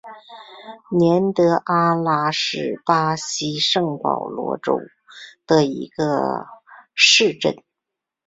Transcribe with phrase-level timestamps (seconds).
[0.89, 4.79] 年德阿拉是巴西圣保罗州
[5.45, 6.47] 的一个
[6.95, 7.55] 市镇。